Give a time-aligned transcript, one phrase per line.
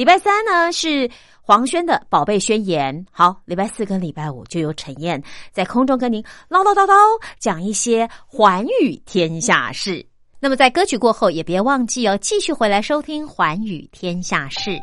[0.00, 1.10] 礼拜三呢是。
[1.42, 5.20] 黄轩的宝贝宣言，好，礼拜四跟礼拜五就由陈燕
[5.52, 6.94] 在空中跟您唠唠叨叨
[7.38, 10.06] 讲一些寰宇天下事。
[10.38, 14.78] 那么在歌曲过后，也别忘记哦，继续回来收听寰宇天下事。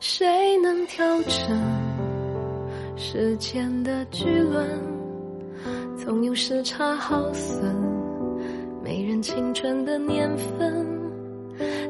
[0.00, 1.36] 谁能调整
[2.96, 4.66] 时间的巨轮？
[5.98, 7.62] 总有时差耗损，
[8.82, 10.86] 没人青春的年份。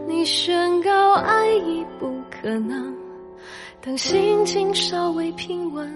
[0.09, 2.93] 你宣告爱已不可能，
[3.81, 5.89] 等心情稍微平稳，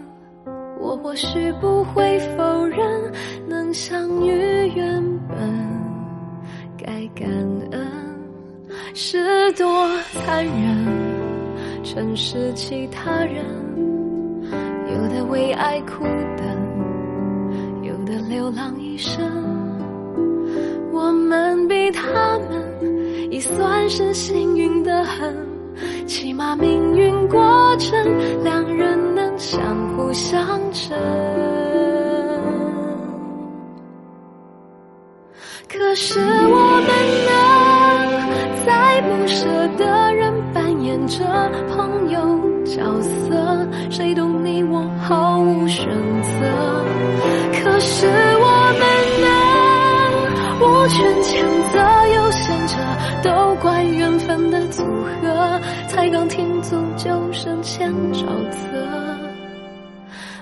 [0.79, 3.12] 我或许不会否认，
[3.48, 4.31] 能相遇
[4.77, 5.37] 原本
[6.79, 7.29] 该感
[7.73, 7.91] 恩，
[8.95, 9.89] 是多
[10.25, 11.14] 残忍。
[11.84, 13.44] 城市其他人，
[14.88, 16.02] 有的为爱苦
[16.34, 16.46] 等，
[17.82, 19.22] 有的流浪一生。
[20.92, 25.36] 我们比他们已算是幸运的很，
[26.06, 30.98] 起码命运过程，两人能相互相衬。
[35.68, 36.89] 可是我们
[37.27, 37.54] 能
[41.07, 41.25] 着
[41.69, 42.20] 朋友
[42.65, 46.85] 角色，谁懂你我毫无选择。
[47.53, 48.47] 可是我
[48.79, 48.83] 们
[49.20, 49.27] 呢
[50.61, 51.75] 无权谴责，
[52.15, 52.75] 又嫌着，
[53.23, 55.61] 都怪缘分的组合。
[55.89, 58.59] 才刚停足就深陷沼泽，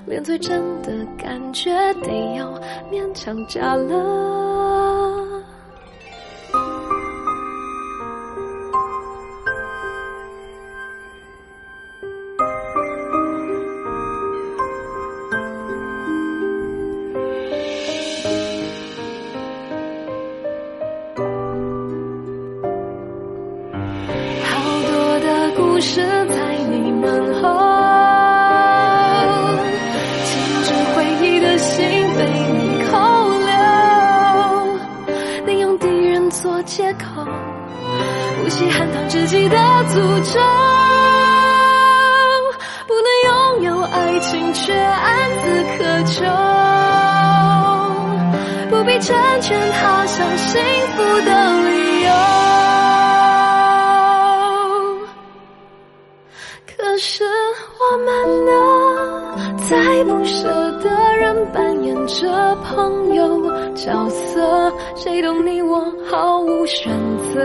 [0.06, 1.71] 连最真的感觉
[2.03, 2.50] 得要
[2.91, 4.51] 勉强假了。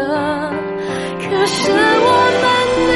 [0.08, 2.08] 可是我
[2.42, 2.46] 们
[2.88, 2.92] 的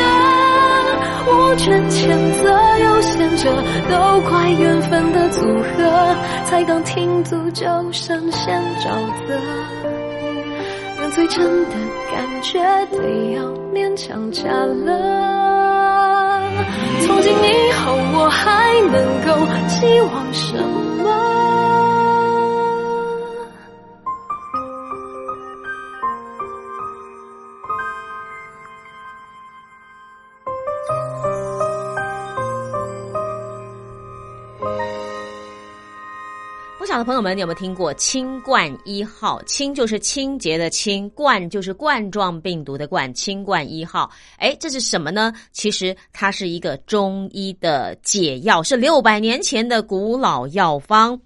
[1.32, 2.00] 无权谴
[2.42, 2.44] 责、
[2.80, 3.44] 有限者，
[3.90, 3.94] 都
[4.30, 8.90] 怪缘分的组合，才刚停足就深陷沼
[9.28, 9.34] 泽。
[11.02, 11.76] 人最真的
[12.12, 12.60] 感觉，
[12.92, 12.98] 得
[13.36, 13.44] 要
[13.74, 14.90] 勉强假了。
[17.06, 18.96] 从今以后，我还能
[19.26, 19.30] 够
[19.68, 20.56] 期望什
[21.04, 21.31] 么？
[37.04, 39.42] 朋友们，你有没有听过清冠一号？
[39.44, 43.12] 清就是清洁的清，冠就是冠状病毒的冠。
[43.14, 45.34] 清冠一号，哎，这是什么呢？
[45.52, 51.20] 其实它是一个中医的解药，是六百年前的古老药方。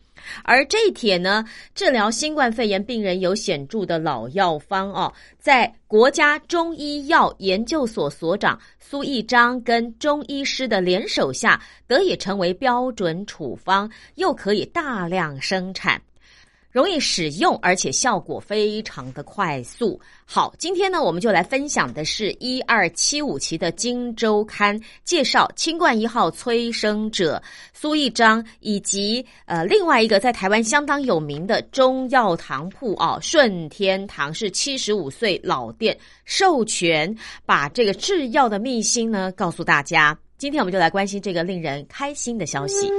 [0.43, 1.43] 而这一帖呢，
[1.73, 16.01] 治疗新冠肺炎病人有显著的老药方哦，在国家中医药研究所所长苏义章跟中医师的联手下，得以成为标准处方，又可以大量生产。
[16.75, 19.97] 容易使用，而且效果非常的快速。
[20.25, 27.41] 好，今天呢，我们就来分享的是一二七五期的《金周刊》介绍清冠一号催生者
[27.71, 40.17] 苏一章，以及呃另外一个在台湾相当有名的中药堂铺啊，顺天堂是七十五岁老店，授权把这个制药的秘辛呢告诉大家。
[40.37, 42.91] 今天我们就来关心这个令人开心的消息。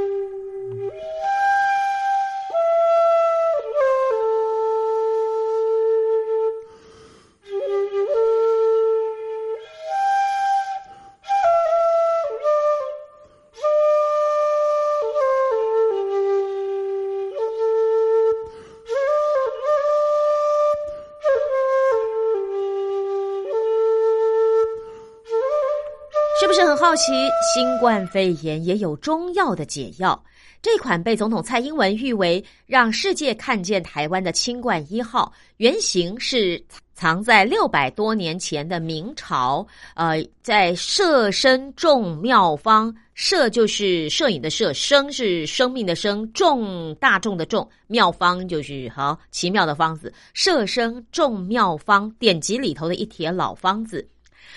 [26.86, 27.12] 好奇？
[27.52, 30.24] 新冠肺炎也有中药的解药。
[30.62, 39.66] 这款被总统蔡英文誉为让世界看见台湾的清冠一号，原型是藏在六百多年前的明朝。
[39.96, 50.14] 呃，在摄生众妙方，摄就是摄影的摄，生是生命的生，众大众的众，妙方就是好奇妙的方子。
[50.34, 54.08] 摄生众妙方典籍里头的一帖老方子。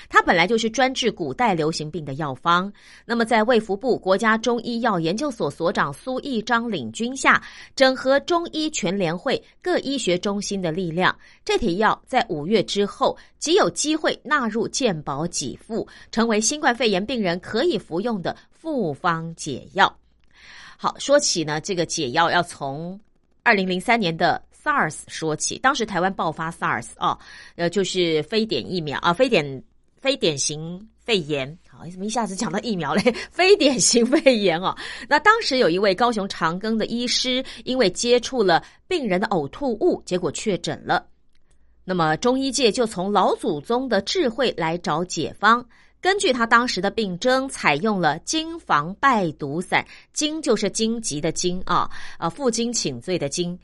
[0.09, 2.71] 它本来就是专治古代流行病的药方。
[3.05, 7.41] 那么，在卫福部国家中医药研究所所长苏义章领军下，
[7.75, 11.15] 整合中医全联会各医学中心的力量，
[11.45, 19.95] 这帖药在五月之后即有机会纳入健保给付，成为新冠肺炎病人可以服用的复方解药。
[20.75, 22.99] 好，说起呢，这个解药要从
[23.43, 27.15] 二零零三年的 SARS 说起，当时台湾爆发 SARS 哦，
[27.57, 29.63] 呃，就是非典疫苗啊，非典。
[30.01, 33.01] 非典型肺炎，好，怎么一下子讲到疫苗嘞？
[33.31, 34.75] 非典型肺炎哦，
[35.07, 41.05] 那当时有一位高雄长庚的医师，因为接触了病人的呕吐物，结果确诊了。
[41.83, 45.65] 那么中医界就从老祖宗的智慧来找解方，
[45.99, 49.85] 根据他当时的病症，采用了金防败毒散。
[50.13, 53.57] 金就是荆棘的荆啊，啊，负荆请罪的荆，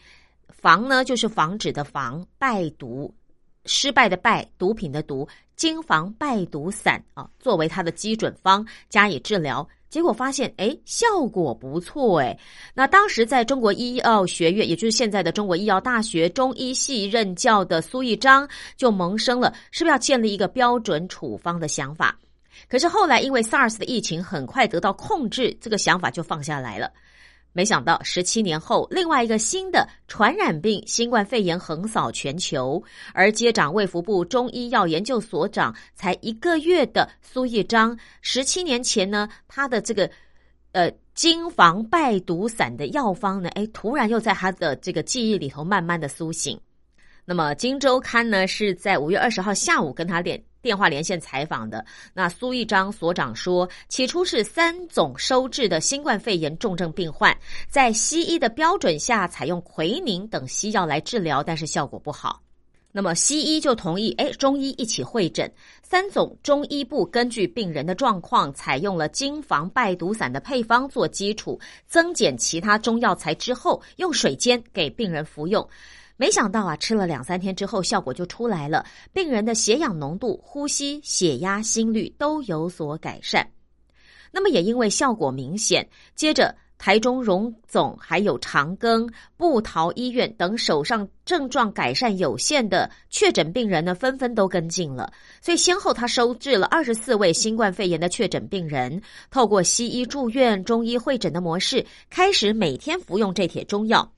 [0.50, 3.14] 防呢就是防止的防，败毒。
[3.66, 12.38] 失败的败，毒品的毒，金防败毒散啊，作为它的基准方加以治疗，结果发现哎，效果不错哎。
[12.74, 22.18] 那当时在中国医药学院，也就是现在的中国医药大学中医系任教的苏义章，就萌生了是不是要建立一个标准处方的想法。
[22.70, 26.92] 可是后来因为 SARS 的疫情很快得到控制，这个想法就放下来了。
[27.56, 40.12] 没想到，十七年后，另外一个新的传染病——新冠肺炎横扫全球，而接掌卫福部中医药研究所长才一个月的苏义章，十七年前呢，他的这个
[40.74, 46.60] 呃金防败毒散的药方呢，哎，突然又在他的这个记忆里头慢慢的苏醒。
[47.24, 51.86] 那么，《金周刊》呢是在五月二十号下午跟他连电话连线采访的。
[52.12, 57.38] 那苏一章所长说，起初是三总收治的新冠肺炎重症病患，
[57.70, 62.42] 在西医的标准下采用奎宁等西药来治疗，但是效果不好。
[62.92, 65.52] 那么西医就同意，哎，中医一起会诊。
[65.84, 75.70] 三总中医部根据病人的状况，采用了金防败毒散的配方做基础，增减其他中药材之后，用水煎给病人服用。
[76.18, 78.86] 没想到啊，吃了两三天之后，效果就出来了。
[79.12, 83.46] 病人的血氧浓度、呼吸、血压、心率都有所改善。
[84.32, 95.12] 那么也因为效果明显，接着台中荣总还有长庚、布桃医院等手上症状改善有限的确诊病人呢，纷纷都跟进了。
[95.42, 99.02] 所以先后他收治了二十四位新冠肺炎的确诊病人，
[99.32, 104.12] 透过西医住院、中医会诊的模式，开始每天服用这帖中药。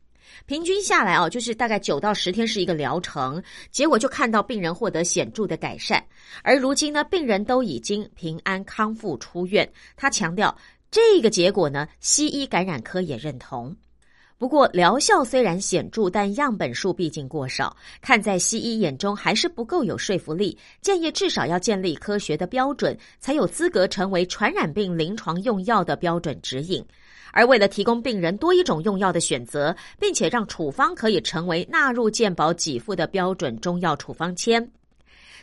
[0.46, 3.41] 平均下来哦，就是大概九到十天是一个疗程，
[3.72, 6.03] 结果就看到病人获得显著的改善。
[6.44, 9.70] 而如今呢，病人都已经平安康复出院。
[9.96, 10.56] 他强调，
[10.91, 13.75] 这个结果呢，西医感染科也认同。
[14.39, 20.56] 不过疗效虽然显著，但样本数毕竟过少，看在西医眼中还是不够有说服力。
[20.79, 26.86] 建议至少要建立科学的标准，才有资格成为传染病临床用药的标准指引。
[27.38, 34.67] 而为了提供病人多一种用药的选择，并且让处方可以成为纳入健保给付的标准中药处方签，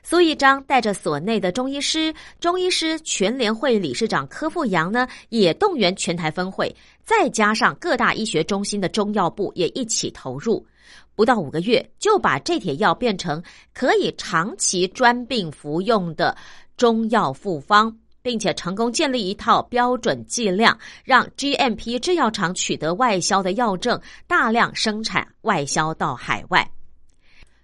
[0.03, 6.75] 苏一章带着所内的中医师、中医师全联会理事长柯富阳呢，也动员全台分会，
[7.05, 10.67] 再加上各大医学中心的中药部也一起投入，
[11.15, 13.41] 不到五个月就把这帖药变成
[13.73, 16.37] 可以长期专病服用的
[16.77, 17.97] 中药复方。
[18.25, 26.67] 并且成功建立一套标准剂量，让 GMP 制药厂取得外销的药证，大量生产外销到海外。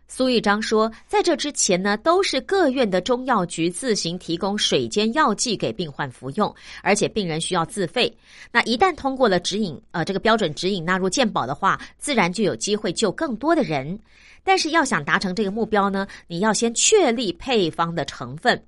[0.06, 8.14] 苏玉章说，在这之前呢，都是各院的中药局自行提供水煎药剂给病患服用，而且病人需要自费。
[8.52, 13.98] 那一旦通过了指引，呃，这个标准指引纳入健保的话，自然就有机会救更多的人。
[14.44, 18.62] 但是要想达成这个目标呢，你要先确立配方的成分。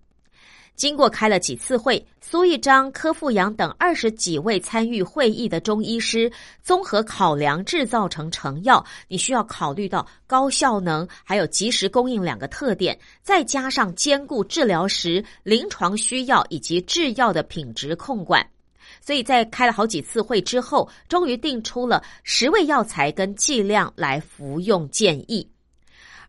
[0.83, 6.29] 经过开了几次会，苏一章、柯富阳等二十几位参与会议的中医师
[6.61, 18.45] 综合考量制造成成药，你需要考虑到高效能还有及时供应两个特点，再加上兼顾治疗时临床需要以及制药的品质控管。
[19.01, 25.49] 所以在开了好几次会之后，终于定出了十味药材跟剂量来服用建议。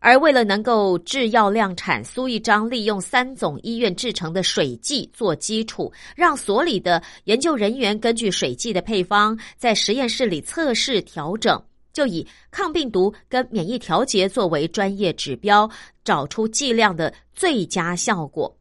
[0.06, 15.70] 而为了能够制药量产，苏一章利用三总医院制成的水剂做基础，让所里的研究人员根据水剂的配方，在实验室里测试调整，就以抗病毒跟免疫调节作为专业指标，
[16.04, 18.54] 找出剂量的最佳效果。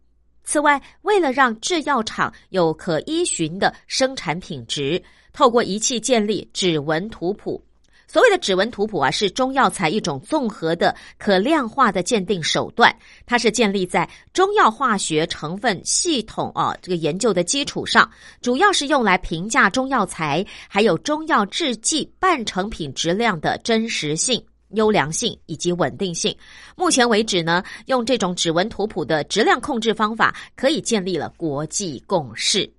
[0.45, 7.61] 此外，为了让制药厂有可依循的生产品质，透过仪器建立指纹图谱。
[8.13, 18.07] 所谓的指纹图谱啊，是中药材一种综合的可量化的鉴定手段，它是建立在中药化学成分系统啊这个研究的基础上，
[18.43, 26.37] 主要是用来评价中药材还有中药制剂半成品质量的真实性、优良性以及稳定性。
[26.77, 32.71] 目前为止呢，用这种指纹图谱的质量控制方法，可以建立了国际共识。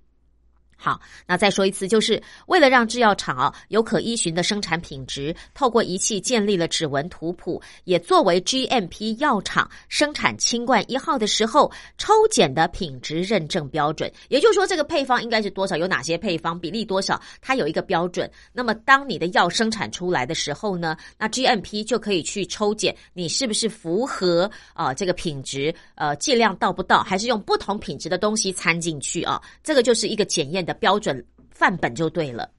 [0.84, 14.12] 好，那再说一次，就是为了让制药厂啊有可依循的生产品质，透过仪器建立了指纹图谱，也作为 GMP 药厂生产清冠一号的时候抽检的品质认证标准。
[14.28, 18.30] 也就是说，这个配方应该是多少，有哪些配方比例多少，它有一个标准。
[18.52, 29.40] 那么，当你的药生产出来的时候呢，那 GMP 就可以去抽检你是不是符合啊这个品质，呃剂量到不到，还是用不同品质的东西掺进去啊？
[29.62, 30.73] 这个就是一个检验的。
[30.74, 32.50] 标准范本就对了。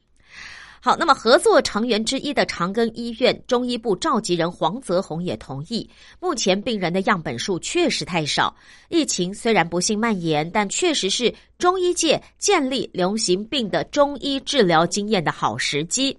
[0.82, 8.56] 好，那么合作成员之一的长庚医院中医部召集人黄泽宏也同意，目前病人的样本数确实太少。
[8.90, 16.16] 疫情虽然不幸蔓延，但确实是中医界建立流行病的中医治疗经验的好时机。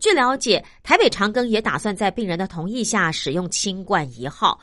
[0.00, 4.58] 据了解，台北长庚也打算在病人的同意下使用清冠一号。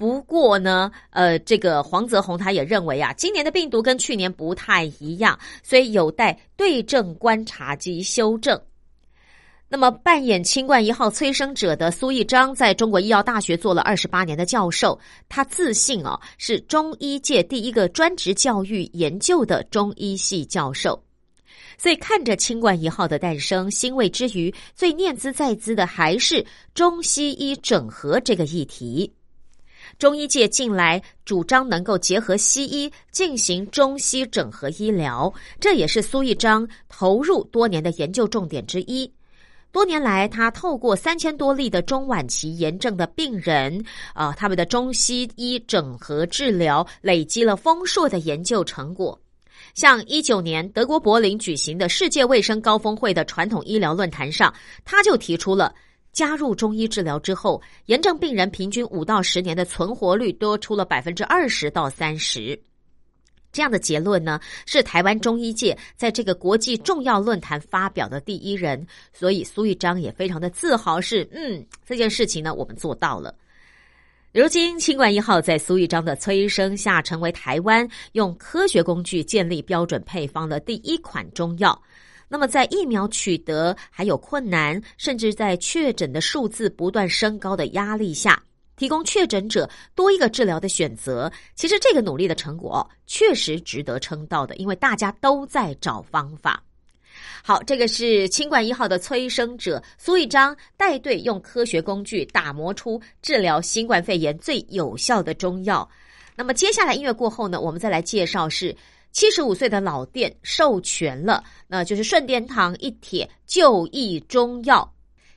[0.00, 8.58] 不过呢，呃，这个黄泽宏他也认为啊，今年的病毒跟去年不太一样，所以有待对症观察及修正。
[9.68, 20.98] 那么，扮演清冠一号催生者的苏一章，在中国医药大学做了二十八年的教授，他自信哦，是中医界第一个专职教育研究的中医系教授。
[21.76, 26.42] 所以，看着清冠一号的诞生，欣慰之余，最念兹在兹的还是
[26.72, 29.12] 中西医整合这个议题。
[30.00, 35.30] 中医界近来主张能够结合西医进行中西整合医疗，
[35.60, 39.12] 这也是苏一章投入多年的研究重点之一。
[39.70, 49.20] 多年来，他透过三千多例的中晚期炎症的病人，啊，他们的中西医整合治疗，累积了丰硕的研究成果。
[49.74, 54.52] 像一九年德国柏林举行的世界卫生高峰会的传统医疗论坛上，
[54.82, 55.74] 他就提出了。
[56.12, 62.60] 加入中医治疗之后，炎症病人平均五到十年的存活率多出了百分之二十到三十。
[63.52, 73.34] 这样的结论呢，是台湾中医界在这个国际重要论坛发表的第一人，所以苏玉章也非常的自豪，是嗯，这件事情呢，我们做到了。
[74.32, 81.76] 如今，清冠一号在苏玉章的催生下，成为台湾用科学工具建立标准配方的第一款中药。
[82.32, 88.40] 那么，在疫苗取得还有困难，甚至在确诊的数字不断升高的压力下，
[88.76, 96.62] 提供确诊者多一个治疗的选择，其实这个努力的成果确实值得称道的，因为大家都在找方法。
[97.42, 105.86] 好，这个是清冠一号的催生者苏一章带队用科学工具打磨出治疗新冠肺炎最有效的中药。
[106.36, 108.72] 那么，接下来音乐过后呢，我们再来介绍是。
[109.12, 114.90] 七十五岁的老店授权了，那就是顺天堂一帖就义中药，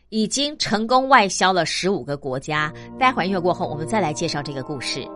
[0.10, 2.72] 已经成功外销了十五个国家。
[3.00, 5.08] 待会儿音乐过后，我们再来介绍这个故事。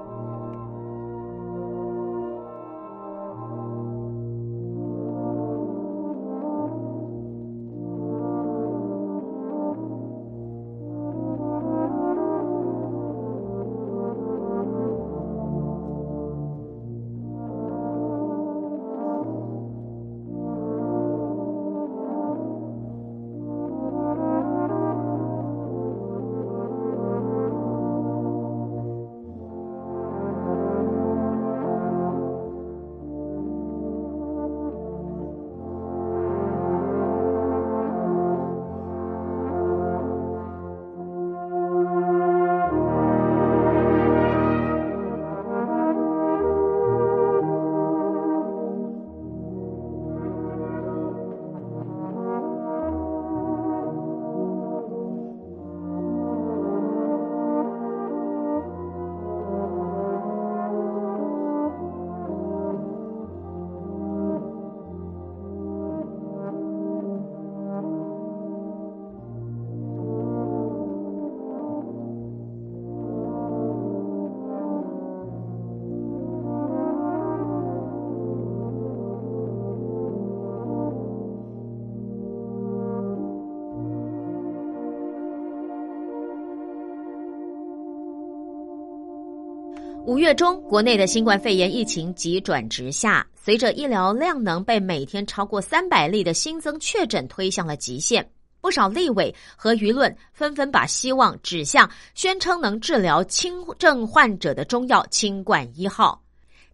[90.07, 98.25] 五月中，国内的新冠肺炎疫情急转直下，随着医疗量能被每天超过三百例的新增确诊推向了极限，
[98.61, 106.23] 不少立委和舆论纷纷把希望指向宣称能治疗轻症患者的中药清冠一号，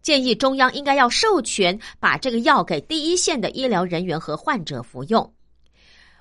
[0.00, 5.28] 建议中央应该要授权把这个药给第一线的医疗人员和患者服用。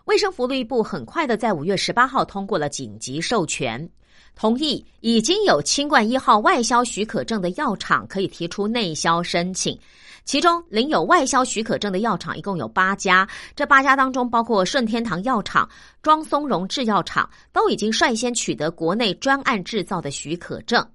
[0.05, 3.87] 卫生福利部很快的在五月十八号通过了紧急授权。
[4.35, 9.77] 同意已经有清冠一号外销许可证的药厂可以提出内销申请，
[10.25, 15.69] 其中领有外销许可证的药厂一共有八家，这八家当中包括顺天堂药厂、
[16.01, 20.85] 庄松荣制药厂，都已经率先取得国内专案制造的许可证。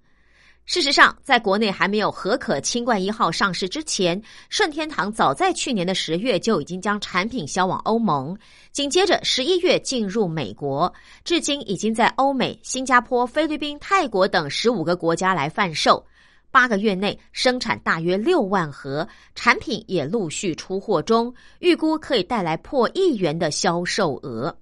[0.68, 8.36] 事实上，在国内还没有合可清冠一号上市之前，顺天堂早在去年的十月就已经将产品销往欧盟，
[8.70, 10.92] 紧接着十一月进入美国，
[11.24, 16.04] 至今已经在欧美、新加坡、菲律宾、泰国等十五个国家来贩售。
[16.50, 24.54] 八个月内生产大约六万盒，产品也陆续出货中，预估可以带来破亿元的销售额。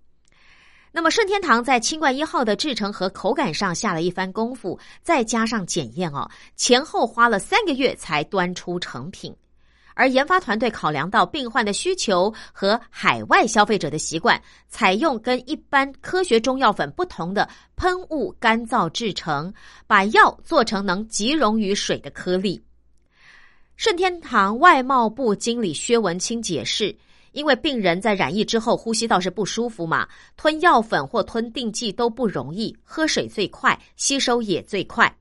[0.96, 9.36] 那么顺天堂在清冠一号的制成和口感上下了一番功夫，再加上检验哦，前后花了三个月才端出成品。
[9.92, 19.52] 而研发团队考量到病患的需求和海外消费者的习惯，采用跟一般科学中药粉不同的喷雾干燥制成，
[19.86, 22.58] 把药做成能即溶于水的颗粒。
[23.76, 26.96] 顺天堂外贸部经理薛文清解释。
[27.36, 35.14] 因为病人在染疫之后呼吸道是不舒服嘛，吞药粉或吞定剂都不容易，喝水最快，吸收也最快。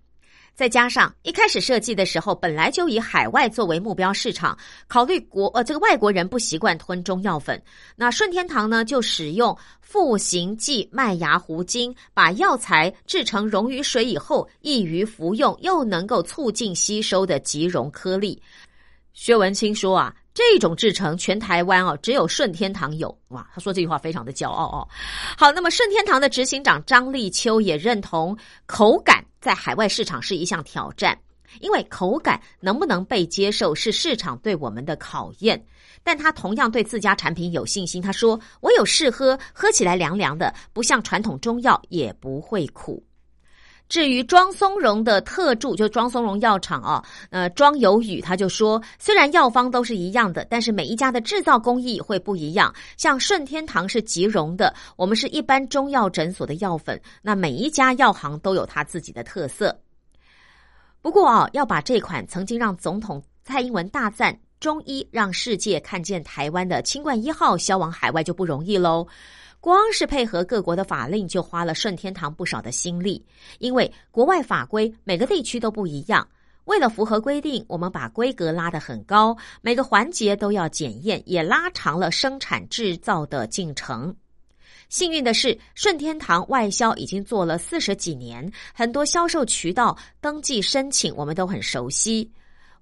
[0.53, 7.61] 再加上一开始设计的时候，本来就以海外作为目标市场，考虑国呃这个外国人不习惯吞中药粉，
[7.97, 18.41] 那顺天堂呢就使用复形剂麦芽糊精，把药材制成溶于水以后易于服用，又能够促进吸收的即溶颗粒。
[19.11, 20.15] 薛文清说啊。
[20.35, 23.49] 这种制成全台湾哦，只有顺天堂有哇！
[23.53, 24.87] 他说这句话非常的骄傲哦。
[25.37, 31.17] 好，那么顺天堂的执行长张立秋也认同，口感在海外市场是一项挑战，
[31.61, 35.65] 因为口感能不能被接受是市场对我们的考验。
[36.03, 43.01] 但他同样对自家产品有信心，他说：“我有试喝，喝起来凉凉的，不像传统中药，也不会苦。”
[43.95, 52.75] 至于庄松荣的特助，就庄松荣药厂啊，呃，庄有宇他就说，虽然药方都是一样的，但是每一家的制造工艺会不一样。
[52.97, 59.73] 像顺天堂是即溶的，我们是一般中药诊所的药粉，那每一家药行都有它自己的特色。
[61.01, 69.07] 不过啊，要把这款曾经让总统蔡英文大赞中医，让世界看见台湾的清冠一号销往海外就不容易喽。
[69.65, 73.25] 光是配合各国的法令，就花了顺天堂不少的心力。
[73.57, 76.27] 因为国外法规每个地区都不一样，
[76.65, 84.15] 为了符合规定，我们把规格拉得很高，每个环节都要检验，也拉长了生产制造的进程。
[84.87, 92.31] 幸运的是，顺天堂外销已经做了四十几年，很多销售渠道登记申请我们都很熟悉。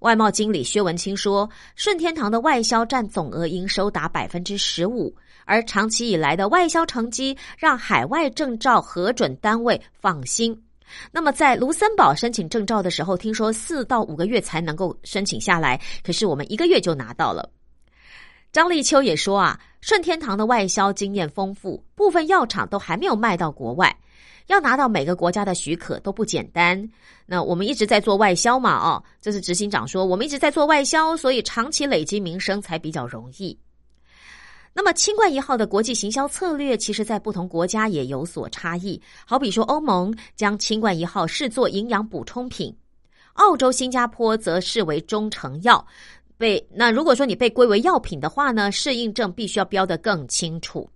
[0.00, 5.16] 外贸经理薛文清说，顺天堂的外销占总额营收达百分之十五。
[5.44, 10.58] 而长期以来的外销成绩，让海外证照核准单位放心。
[11.10, 17.50] 那么，在卢森堡申请证照的时候，听说四到五个月才能够申请下来，可是我们一个月就拿到了。
[18.52, 23.96] 张立秋也说啊，顺天堂的外销经验丰富，部分药厂都还没有卖到国外，
[24.46, 26.88] 要拿到每个国家的许可都不简单。
[27.26, 33.58] 那我们一直在做外销嘛，哦，这是执行长说，我们一直在做外销，所以长期累积名声才比较容易。
[34.76, 39.00] 那么，清冠一号的国际行销策略，其实在不同国家也有所差异。
[39.24, 42.76] 好比说，欧盟将清冠一号视作营养补充品，
[43.34, 45.86] 澳洲、新加坡则视为中成药。
[46.36, 50.90] 被那如果说你被归为药品的话呢，适应症必须要标得更清楚。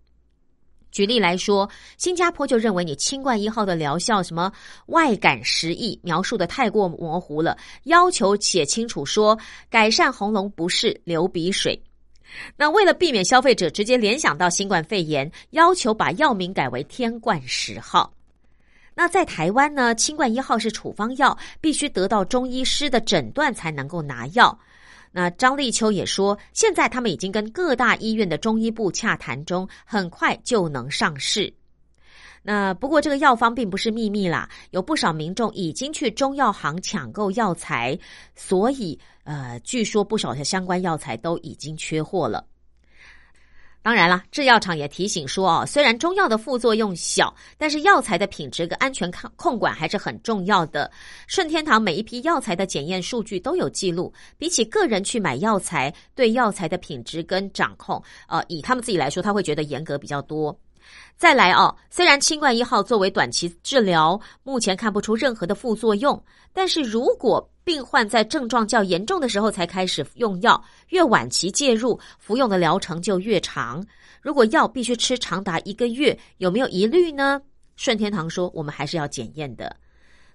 [0.91, 4.51] 举例来说，新加坡就认为你清冠一号的疗效什么
[4.87, 9.39] 外感时益描述的太过模糊了，要求写清楚说
[9.71, 11.81] 改善喉咙不适、流鼻水。
[12.57, 18.13] 那为了避免消费者直接联想到新冠肺炎，要求把药名改为天冠十号。
[18.95, 24.59] 那在台湾呢，清冠一号是处方药，必须得到中医师的诊断才能够拿药。
[25.11, 31.53] 那张立秋也说，现在他们已经跟各大医院的中医部洽谈中，很快就能上市。
[32.51, 37.99] 那不过这个药方并不是秘密啦，有不少民众已经去中药行抢购药材，
[38.35, 42.43] 所以呃，据说不少的相关药材都已经缺货了。
[43.83, 50.91] 当然啦，制药厂也提醒说哦，虽然中药的副作用小，但是药材的品质跟安全控控管还是很重要的。
[51.27, 60.59] 顺天堂每一批药材的检验数据都有记录，比起个人去买药材，对药材的品质跟掌控，呃，以他们自己来说，他会觉得严格比较多。
[61.17, 66.23] 再来哦，虽然清冠一号作为短期治疗，目前看不出任何的副作用，
[66.53, 73.85] 但是如果病患在症状较严重的时候才开始用药，越晚期介入，服用的疗程就越长。
[74.23, 77.41] 如果药必须吃长达一个月，有没有疑虑呢？
[77.77, 79.77] 顺天堂说，我们还是要检验的。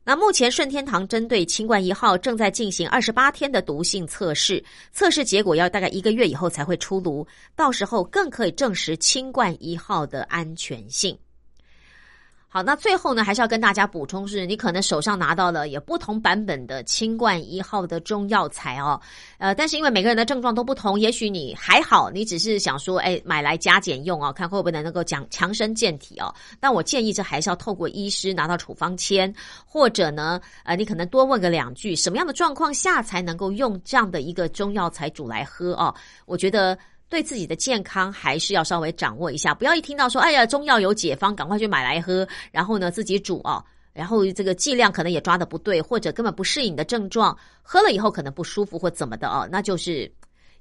[0.05, 4.61] 那目前顺天堂针对清冠一号正在进行二十八天的毒性测试，
[4.91, 11.17] 测试结果要大概一个月以后才会出炉，到时候更可以证实清冠一号的安全性。
[12.53, 19.01] 好，那最后呢，还是要跟大家补充，是你可能手上拿到了有不同版本的清冠一号的中药材哦，
[19.39, 26.31] 呃，但是因为每个人的症状都不同，也许你还好，你只是想说，哎，买来加减用哦，看会不会能够强强身健体哦。
[26.59, 29.33] 但我建议这还是要透过医师拿到处方签，
[29.65, 35.91] 或者呢，呃，你可能多问个两句，什么样的状况下才能够用这样的一个中药材煮来喝哦？
[36.27, 36.77] 我觉得。
[37.13, 50.11] 对自己的健康还是要稍微掌握一下，不要一听到说“哎呀，中药有解方，赶快去买来喝”，然后呢自己煮哦，然后这个剂量可能也抓的不对，或者根本不适应的症状，喝了以后可能不舒服或怎么的哦，那就是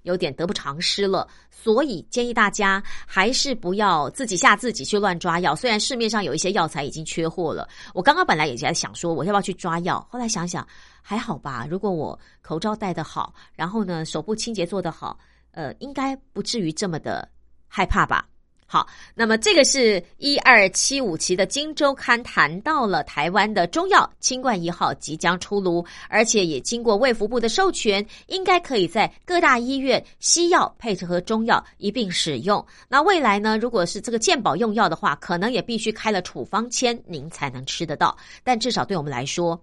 [0.02, 1.26] 有点得不偿失了。
[1.50, 5.56] 所以建议大家还是不要自己吓自己去乱抓药。
[5.56, 10.66] 虽然市面上有一些药材已经缺货了，我刚刚本来也在想说我要不要去抓药，后来想想
[11.00, 11.66] 还好吧。
[11.70, 15.18] 如果我口罩戴的好，然后呢手部清洁做得好。
[15.52, 17.28] 呃，应该不至于这么的
[17.68, 18.26] 害怕吧？
[18.64, 32.64] 好，那么这个是一二七五期的《金周刊》谈到了台湾的中药清冠一号即将出炉，而且也经过卫福部的授权，应该可以在各大医院西药配合中药一并使用。
[32.88, 38.16] 那未来呢，如果是这个健保用药的话，可能也必须开了处方签，您才能吃得到。
[38.42, 39.62] 但至少对我们来说，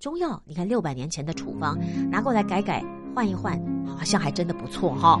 [0.00, 1.78] 中药，你看六百年前的处方
[2.10, 2.82] 拿过来改改。
[3.12, 5.20] 换一换，好像还真的不错哈。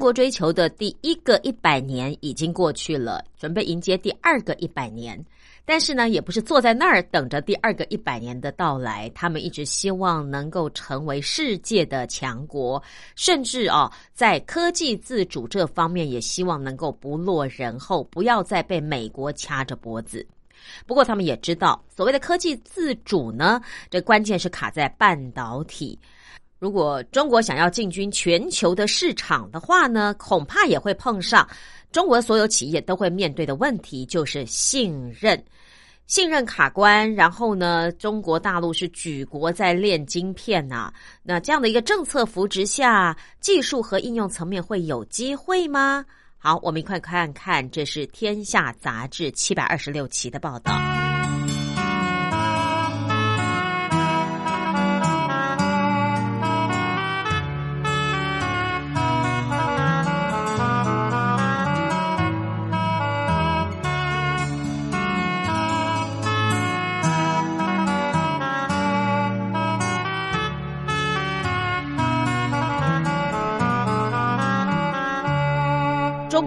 [0.00, 5.24] 国追求的第一个一百年已经过去了，准备迎接第二个一百年。
[5.64, 12.82] 但是呢，也不是坐在那儿等着第二个一百年的到来，他们一直希望能够成为世界的强国，
[13.14, 20.26] 甚至啊，在科技自主这方面也希望能够不落人后，不要再被美国掐着脖子。
[20.86, 25.96] 不过，他们也知道，所谓的科技自主呢，这关键是卡在半导体。
[26.60, 31.48] 如果中国想要进军全球的市场的话呢，恐怕也会碰上
[31.90, 35.42] 中国所有企业都会面对的问题，就是信任。
[36.06, 40.92] 信任卡关，然后呢，中国大陆是举国在炼晶片呐，
[41.22, 46.04] 那这样的一个政策扶植下，技术和应用层面会有机会吗？
[46.36, 50.72] 好，我们一块看看，这是《天下》杂志七百二十六期的报道。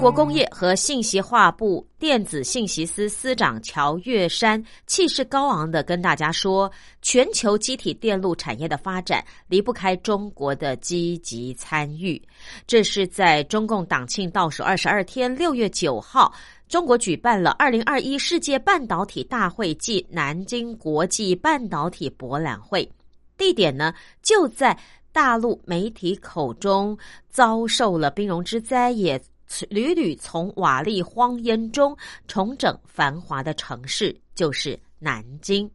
[0.03, 6.69] 国工业和信息化部电子信息司司长乔月山气势高昂的跟大家说
[7.01, 12.21] ：“全球机体电路产业的发展离不开中国的积极参与。”
[12.67, 16.33] 这是在中共党庆倒数二十二天，六月九号，
[16.67, 22.85] 中国举办了二零二一世界半导体大会暨南京国际半导体博览会，
[23.37, 24.77] 地点呢就在
[25.13, 26.97] 大陆媒体口中
[27.29, 29.17] 遭受了兵戎之灾，也。
[29.69, 31.95] 屡屡从瓦砾荒烟中
[32.27, 35.69] 重整繁华的城市，就是南京。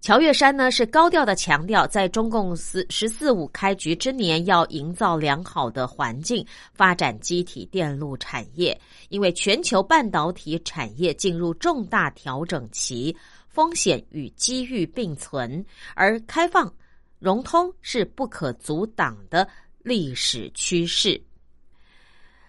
[0.00, 8.78] 乔月山呢是高调的强调，在中共十十四五开局之年，要营造良好的环境，发展机体电路产业。
[9.08, 13.16] 因为全球半导体产业进入重大调整期，
[13.48, 16.70] 风险与机遇并存，而开放
[17.18, 19.48] 融通是不可阻挡的
[19.82, 21.18] 历史趋势。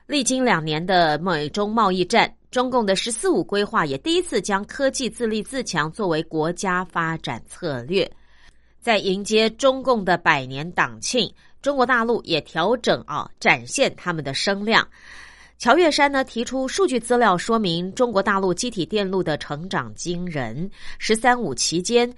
[0.07, 8.09] 历经两年的美中贸易战，中共的“十四五”规划也第一次将科技自立自强作为国家发展策略。
[8.79, 14.87] 在迎接中共的百年党庆，中国大陆也调整啊，展现他们的声量。
[15.57, 20.69] 乔月山呢提出数据资料说明，中国大陆机体电路的成长惊人。
[20.99, 22.13] “十三五”期间，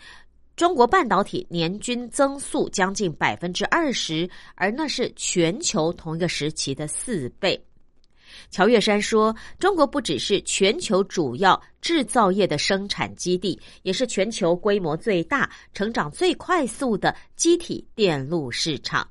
[0.57, 7.57] 中国半导体年均增速将近百分之二十，而那是全球同一个时期的四倍。
[8.49, 19.07] 乔月山说：“中国不只是全球主要制造业的生产基地，也是全球规模最大、成长最快速的机体电路市场。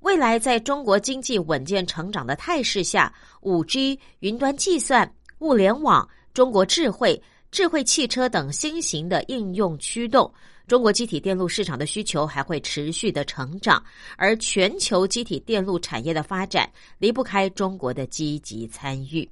[0.00, 3.12] 未来在中国经济稳健成长的态势下，
[3.42, 10.32] 五 G、云端计算、物联网、中国智慧、智慧汽车等新型的应用驱动。”
[10.70, 13.84] 中国机体电路市场的需求还会持续的成长，
[14.16, 19.28] 而全球机体电路产业的发展离不开中国的积极参与。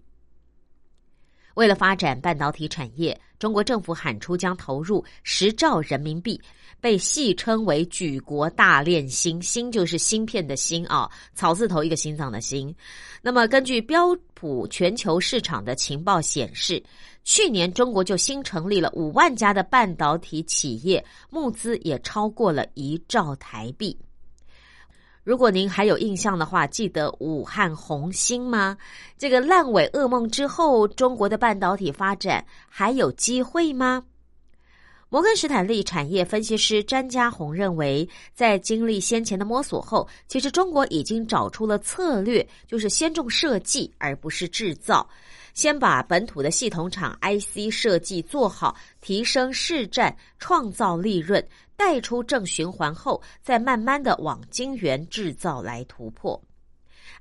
[1.55, 6.40] 为了发展半导体产业，中国政府喊出将投入十兆人民币，
[6.81, 12.75] 被戏称为“举国大炼芯”，芯就是芯片的芯啊，草字头一个心脏的心。
[13.21, 16.83] 那么，根据标普全球市场的情报显示。
[17.25, 23.95] 去年，中国就新成立了五万家的半导体企业，募资也超过了一兆台币。
[25.25, 28.79] 如果您还有印象的话，记得武汉红星吗？
[29.19, 34.03] 这个烂尾噩梦之后，中国的半导体发展还有机会吗？
[35.11, 45.09] 摩根士坦利产业分析师詹家宏认为，在经历先前的摸索后，其实中国已经找出了策略，就是先重设计而不是制造。
[45.55, 51.42] 先把本土的系统厂 IC 设计做好，提升市占，创造利润，
[51.75, 56.38] 带出正循环后，再慢慢的往晶圆制造来突破。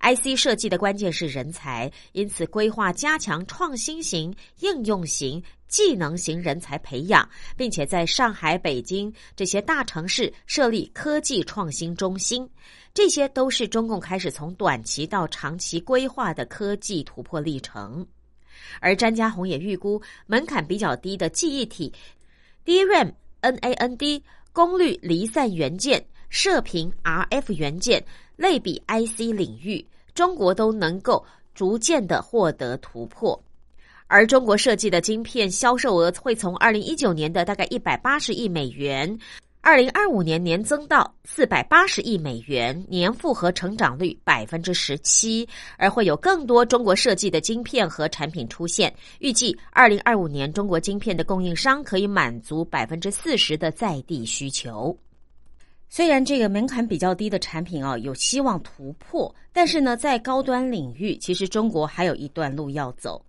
[0.02, 12.48] IC 设计的关键是人才，因此规划加强创新型、应用型、技能型人才培养，并且在上海、北京这些大城市设立科技创新中心。
[12.94, 18.06] 这些都是中共开始从短期到长期规划的科技突破历程。
[18.80, 21.94] 而詹家宏也预估，门槛比较低的记忆体
[22.66, 28.04] DRAM、NAND、功率离散元件、射频 RF 元件。
[28.38, 33.38] 类比 IC 领域，中国都能够逐渐的获得突破，
[34.06, 39.18] 而中国设计的晶片销售额会从二零一九年的大概一百八十亿美元，
[39.60, 45.46] 二零二五年年增到四百八十亿美元，年复合成长率百分之十七，
[45.78, 48.94] 而会有更多中国设计的晶片和产品出现。
[49.20, 54.98] 预计二零二五年，中国晶片的供应商可以满足百分之四十的在地需求。
[55.90, 63.24] 虽然这个门槛比较低的产品啊有希望突破，但是呢，在高端领域，其实中国还有一段路要走。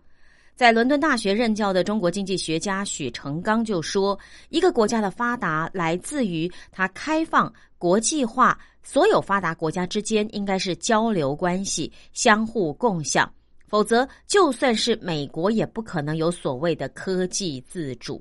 [0.57, 4.19] 在伦敦大学任教的中国经济学家许成刚就说
[4.51, 13.33] ：“一个国家的发达来自于它开放、国际化，所有发达国家之间应该是交流关系、相互共享，
[13.69, 18.21] 否则就算是美国也不可能有所谓的科技自主。”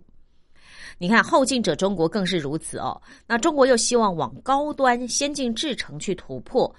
[1.00, 3.00] 你看，后进者中国更是如此哦。
[3.28, 6.74] 那中国又希望往高端、先进制程去突破，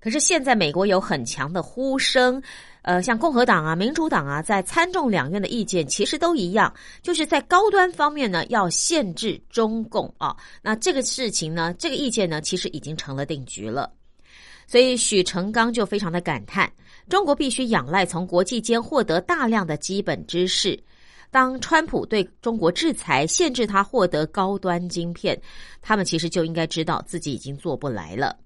[0.00, 2.42] 可是现在美国有很强的呼声，
[2.82, 10.36] 呃，像共和党啊、民主党啊，在参众两院的意见其实都一样，就是在高端方面呢要限制中共啊。
[10.62, 13.92] 那这个事情呢，这个意见呢，其实已经成了定局了。
[14.66, 16.70] 所以许成刚就非常的感叹，
[17.08, 20.76] 中国必须仰赖从国际间获得大量的基本知识。
[21.30, 25.40] 当川普对中国制裁，限制他获得高端晶片，
[25.80, 28.36] 他们其实就应该知道自己已经做不来了。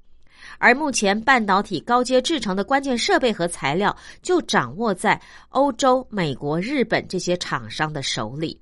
[0.59, 5.18] 而目前半导体高阶制成的关键设备和材料，就掌握在
[5.49, 8.61] 欧洲、美国、日本这些厂商的手里。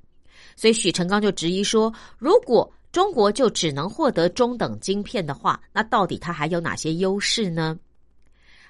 [0.55, 7.77] 所以许成刚就质疑说：如果中国就只能获得中等晶片的话，那到底它还有哪些优势呢？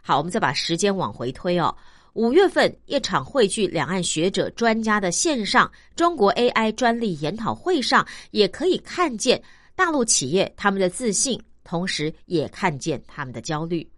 [0.00, 1.74] 好，我们再把时间往回推哦。
[2.14, 9.42] 五月份，一场汇聚两岸学者专家的线上中国 AI 专利研讨会上，也可以看见
[9.74, 13.88] 大陆企业他们的自信，同时也看见他们的焦虑。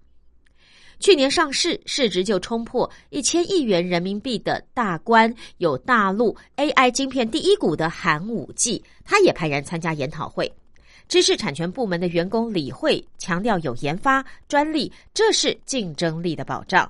[1.01, 10.51] 去年上市市值就冲破一千亿元人民币的大关，有大陆 AI 晶片第一股的寒武纪，他也派人参加研讨会。
[11.09, 16.89] 知识产权部门的员工李慧强调，有研发专利，这是竞争力的保障。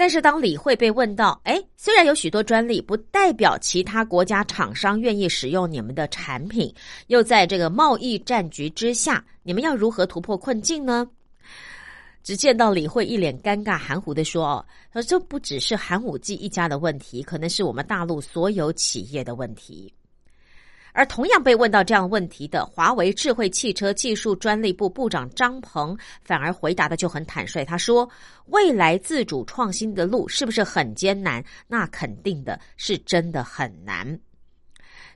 [0.00, 6.74] 但是，当李慧被问到：“哎，虽然有许多专利，不代表其他国家厂商愿意使用你们的产品，
[7.08, 11.06] 又在这个贸易战局之下，你们要如何突破困境呢？”
[12.24, 19.92] 只见到李慧一脸尴尬、含糊的说：“哦，说这不只是寒武纪一家的问题，可能是我们大陆所有企业的问题。”
[20.92, 27.64] 而同样被问到这样问题的华为智慧汽车技术专利部部长张鹏，反而回答的就很坦率。
[27.64, 28.08] 他说
[28.46, 31.44] ：“未来自主创新的路是不是很艰难？
[31.68, 34.18] 那肯定的是真的很难。”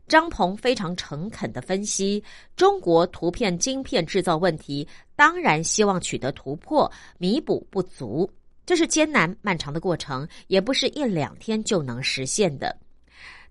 [0.06, 2.22] 张鹏非常诚恳的分析：
[2.56, 8.30] 中国图片晶片制造问题，当然希望取得突破，弥补不足，
[8.66, 12.76] 这是艰难漫长的过程，也不是一两天就能实现的。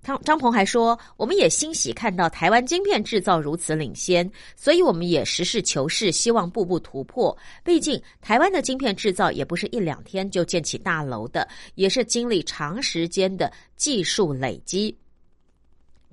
[0.03, 7.35] 张张鹏还说：“我们也欣喜看到台湾晶片制造如此领先，所以我们也实事求是，希望步步突破。
[7.63, 14.93] 毕竟台湾的晶片制造也不是一两天就建起大楼的，也是经历长时间的技术累积。”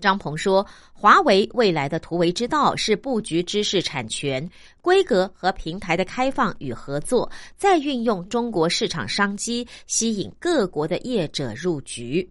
[0.01, 4.49] 张鹏说：“华为未来的突围之道是布局知识产权、
[4.80, 12.26] 规格和平台的开放与合作，再运用中国市场商机，吸引各国的业者入局。”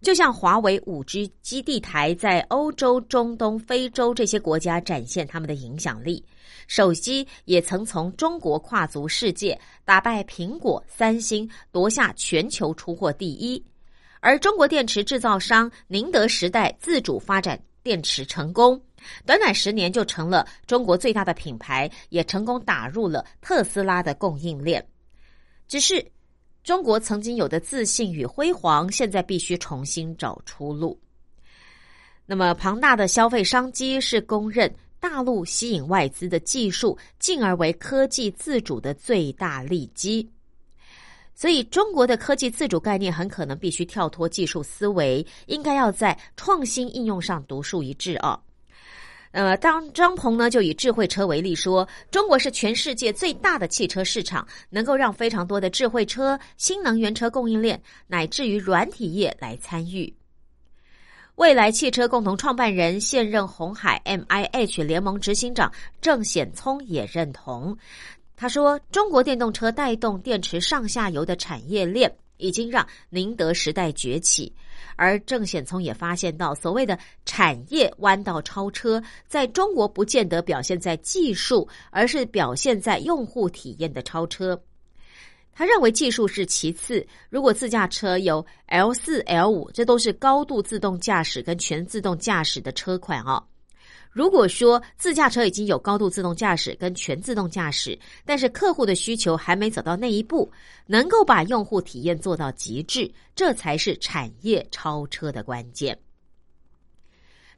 [0.00, 6.24] 就像华为五 G 基地台在欧洲、中东、非洲这些国家展现他们的影响力，
[6.66, 13.64] 手机也曾从中国跨足世界，打败苹果、三星，夺下全球出货第一。
[14.20, 18.80] 而中国电池制造商宁德时代自主发展电池成功，
[19.26, 24.84] 短短十年就成了中国最大的品牌，也成功打入了特斯拉的供应链。
[25.68, 26.11] 只是。
[26.62, 30.96] 中国曾经有的自信与辉煌，现在必须重新找出路。
[32.24, 40.30] 那么庞大的消费商机是公认大陆吸引外资的技术，进而为科技自主的最大利基。
[41.34, 48.40] 所以，中国的科技自主概念很可能必须跳脱技术思维，应该要在创新应用上独树一帜啊。
[49.32, 60.14] 呃，当张鹏呢就以智慧车为例说，中国是全世界最大的汽车市场，能够让非常多的智慧车、新能源车供应链乃至于软体业来参与。
[61.36, 65.72] 未来汽车共同创办人、现任红海 M I H 联盟执行长
[66.02, 67.74] 郑显聪也认同，
[68.36, 74.52] 他说：“中国电动车带动电池上下游的产业链，已经让宁德时代崛起。”
[74.96, 84.60] 而郑显聪也发现到，所谓的产业弯道超车，在中国不见得表现在技术，而是表现在用户体验的超车。
[85.54, 93.42] 他认为技术是其次，如果自驾车有 L 四、L 五，这都是高度自动驾驶跟全自动驾驶的车款啊。
[94.12, 100.50] 如果说自驾车已经有高度自动驾驶跟全自动驾驶，但是客户的需求还没走到那一步，
[100.86, 105.98] 能够把用户体验做到极致，这才是产业超车的关键。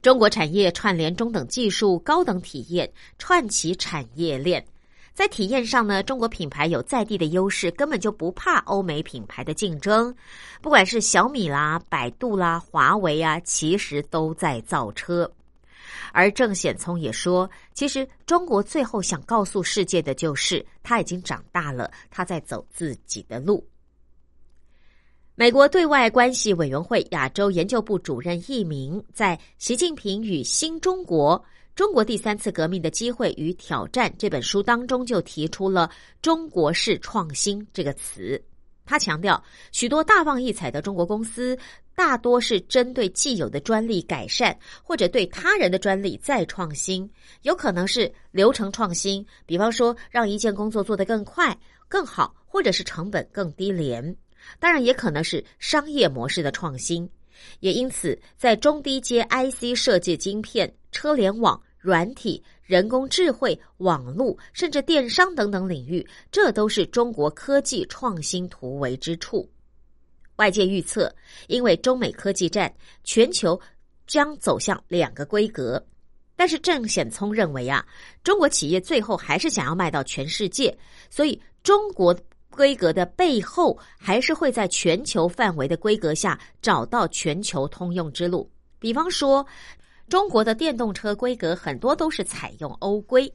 [0.00, 2.88] 中国产业串联中等技术、高等体验，
[3.18, 4.64] 串起产业链。
[5.12, 10.14] 在体验上呢，中国品牌有在地的优势，根本就不怕欧美品牌的竞争。
[10.61, 15.28] 不管是小米啦、百度啦、华为啊，其实都在造车。
[16.14, 23.66] 而郑显聪也说，其实中国最后想告诉世界的就是，他已经长大了，他在走自己的路。
[25.34, 31.44] 美国对外关系委员会亚洲研究部主任易明在《习近平与新中国：
[31.74, 35.90] 中国第三次革命的机会与挑战》这本书当中，就提出了
[36.22, 38.40] “中国式创新”这个词。
[38.85, 41.59] 他强调，许多大放异彩的中国公司。
[41.97, 47.09] 大多是针对既有的专利改善，或者对他人的专利再创新，
[47.43, 51.57] 有可能是流程创新，比方说让一件工作做得更快、
[51.87, 54.16] 更好，或者是成本更低廉。
[54.59, 57.09] 当然，也可能是商业模式的创新。
[57.61, 69.47] 也因此，在中低阶 IC 设计晶片、车联网、软体、人工智慧、网络，甚至电商等等领域，这都是中国科技创新突围之处。
[70.37, 71.14] 外界预测，
[71.47, 72.74] 因为中美科技战，
[73.05, 73.61] 全球
[74.07, 75.85] 将走向两个规格。
[76.35, 77.87] 但是郑显聪认为啊，
[78.22, 80.74] 中国企业最后还是想要卖到全世界，
[81.11, 82.16] 所以中国
[82.49, 88.51] 规格的背后，还是会在全球范围的规格下找到全球通用之路。
[88.78, 89.47] 比方说，
[90.09, 93.32] 中国的电动车规格很多都是采用欧规，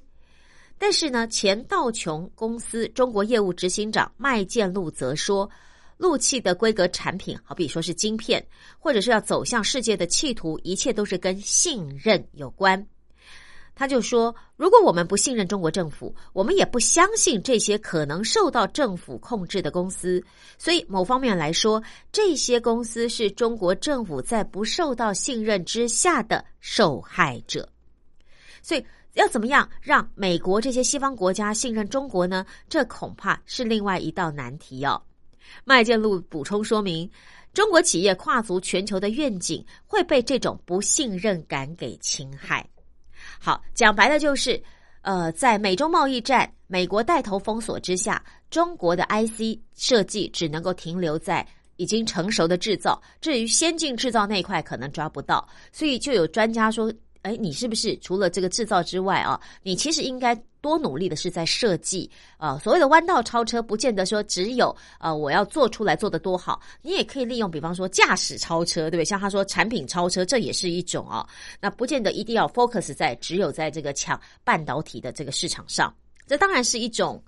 [0.78, 5.50] 但是呢，前道琼公司中国业务执行长麦建禄则说。
[5.98, 8.42] 陆汽的规格产品，好比说是晶片，
[8.80, 12.88] 或者是要走向世界的企图，一切都是跟信任有关。
[13.80, 20.22] 他就说，如果我们不信任中国政府，我们也不相信这些可能受到政府控制的公司。
[20.58, 27.70] 所以，某方面来说，这些公司是中国政府在不受到信任之下的受害者。
[28.62, 32.46] 所以，要怎么样让美国这些西方国家信任中国呢？
[32.68, 35.02] 这恐怕是另外一道难题哦。
[35.64, 37.10] 麦建禄补充说明，
[37.54, 42.70] 中国企业跨足全球的愿景会被这种不信任感给侵害。
[43.40, 44.62] 好，讲白了就是，
[45.02, 51.46] 呃，在美中贸易战、美国带头封锁之下，中国的 IC 设计只能够停留在
[51.78, 56.94] 已经成熟的制造，至于先进制造那一块可能抓不到，所以就有专家说。
[57.22, 59.38] 哎，你是不是除了这个制造之外啊？
[59.62, 62.60] 你其实应该多努力的是在设计呃。
[62.60, 69.06] 所谓的弯道超车，不见得说只有呃我要做出来做的多好，你也可以利用，比方说驾驶超车，对不对？
[69.06, 71.28] 像他说产品超车，这也是一种啊。
[71.60, 75.94] 那不见得一定要 focus 在只有在这个抢半导体的这个市场上，
[76.28, 77.24] 这当然是一种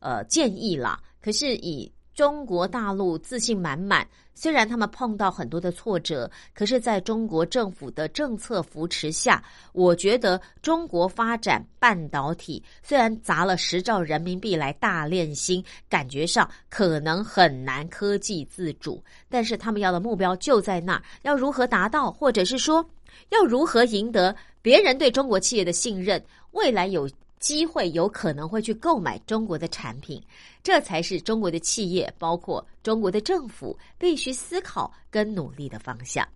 [0.00, 1.00] 呃建议啦。
[1.20, 9.42] 可是以中国大陆自信满满，虽然他们碰到很多的挫折，可是在中国政府的政策扶持下，
[9.72, 22.84] 我觉得中国发展半导体虽然砸了十兆人民币来大练心，感觉上可能很难科技自主，但是他们要的目标就在那儿，要如何达到，或者是说
[23.30, 27.08] 要如何赢得别人对中国企业的信任，未来有。
[27.42, 30.22] 机会有可能会去购买中国的产品，
[30.62, 36.26] 这才是中国的企业，包括中国的政府必须思考跟努力的方向。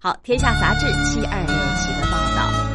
[0.00, 2.67] 好，《天下杂志》七二六期的报道。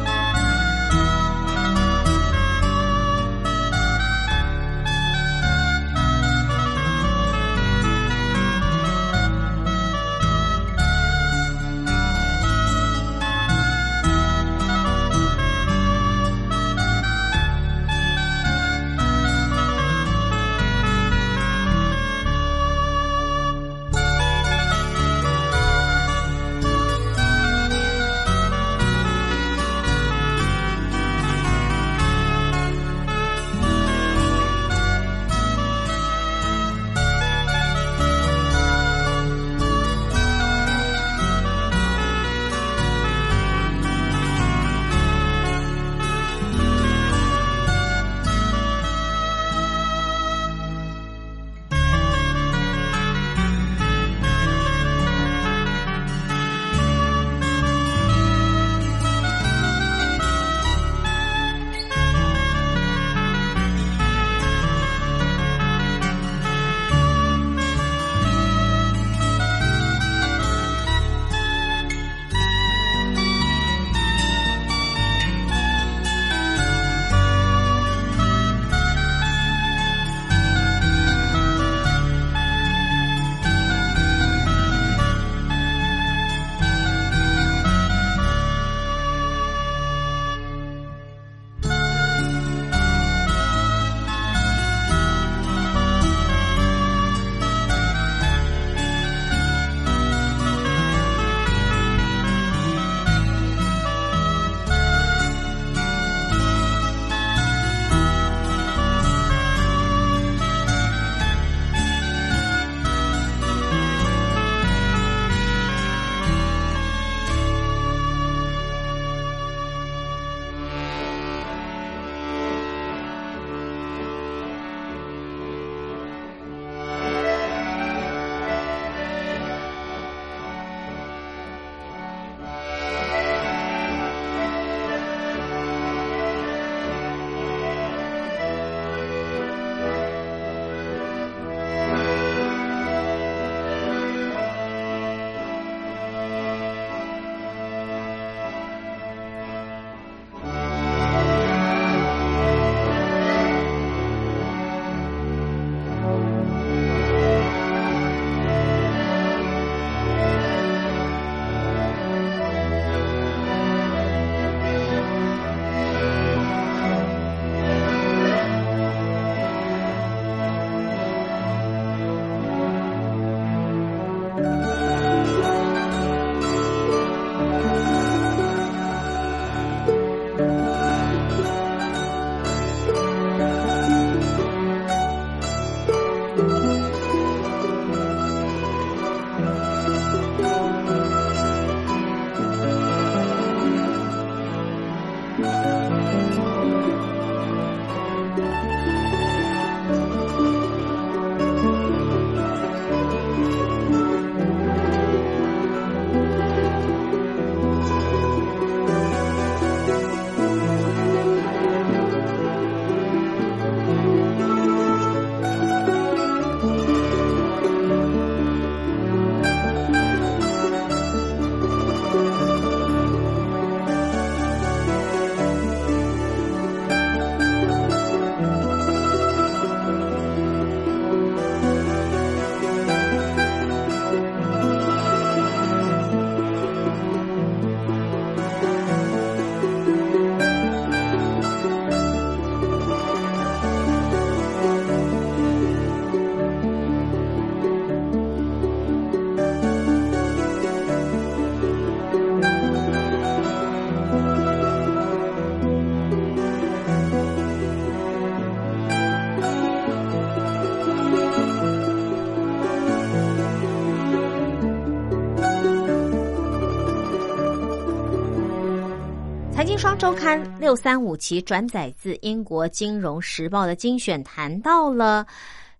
[270.04, 275.26] 周刊六三五期转载自英国金融时报的精选，谈到了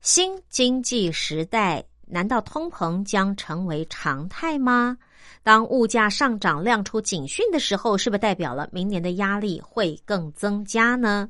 [0.00, 4.96] 新经济时代，难道通膨将成为常态吗？
[5.42, 11.28] 当物价上涨亮出警讯的时候，是不是代表了明年的压力会更增加呢？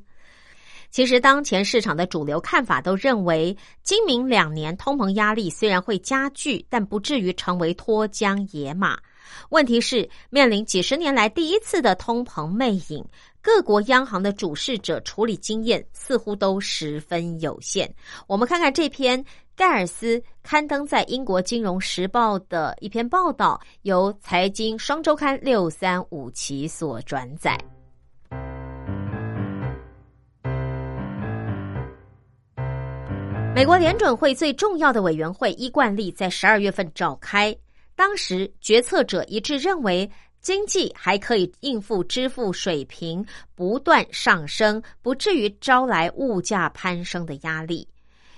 [0.89, 8.97] 其实，当前市场的主流看法都认为，今明两年通膨压力虽然会加剧，但不至于成为脱缰野马。
[9.49, 13.05] 问题是，面临几十年来第一次的通膨魅影，
[13.41, 17.93] 各国央行的主事者处理经验似乎都十分有限。
[18.27, 19.23] 我们看看这篇
[19.55, 27.57] 盖尔斯刊登在英国金融时报的一篇报道，由财经双周刊六三五期所转载。
[33.55, 37.55] 美国联准会最重要的委员会依惯例在十二月份召开。
[37.95, 40.09] 当时决策者一致认为，
[40.41, 43.25] 经济还可以应付支付水平
[43.55, 47.87] 不断上升，不至于招来物价攀升的压力。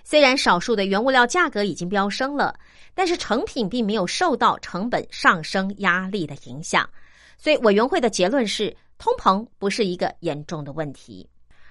[0.04, 2.58] 虽然少数的原物料价格已经飙升了，
[2.94, 6.90] 但是成品并没有受到成本上升压力的影响。
[7.38, 11.28] 所以委员会的结论是，通膨不是一个严重的问题。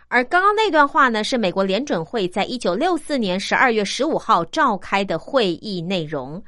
[0.08, 6.42] 而刚刚那段话呢，是美国联准会在一九六四年十二月十五号召开的会议内容。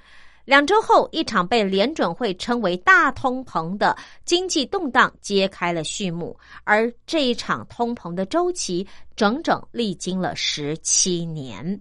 [0.48, 3.94] 两周后，一场被联准会称为“大通膨”的
[4.24, 6.34] 经济动荡揭开了序幕，
[6.64, 11.78] 而这一场通膨的周期整整历经了十七年。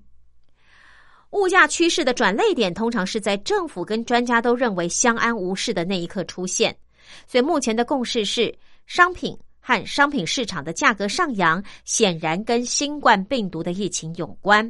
[1.30, 6.78] 物价趋势的转类点通常是在政府跟专家都认为相安无事的那一刻出现，
[7.26, 8.54] 所以目前的共识是，
[8.86, 14.70] 商品和商品市场的价格上扬显然跟新冠病毒的疫情有关。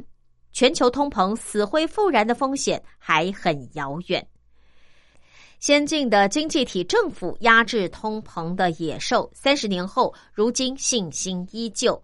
[0.52, 4.26] 全球通膨死灰复燃的风险还很遥远。
[5.60, 12.00] 先进的经济体政府压制通膨的野兽，三十年后如今信心依旧。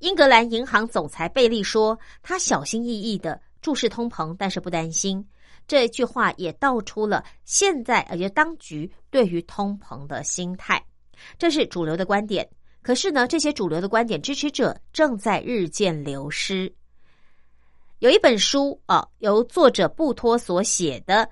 [0.00, 5.24] 英格兰银行总裁贝利说：“他小心翼翼的注视通膨，但是不担心。”
[5.66, 10.82] 这句话也道出了现在而且当局对于通膨的心态。
[11.38, 12.48] 这是主流的观点。
[12.80, 16.72] 可是呢，这些主流的观点支持者正在日渐流失。
[18.00, 21.24] 有一本书啊，由作者布托所写的《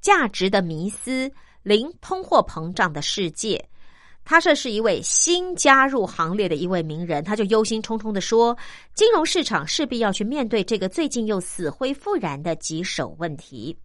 [0.00, 1.30] 价值的迷思：
[1.62, 3.58] 零通货膨胀的世界》。
[4.24, 8.56] 他这是一位新加入行列的一位名人，他就忧心忡忡的说
[8.94, 13.76] ：“金融市场势必要去面对这个最近又死灰复燃的棘手问题。”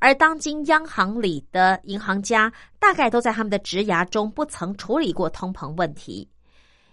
[0.00, 6.28] 而当今央行里的银行家，大概都在他们的职涯中不曾处理过通膨问题。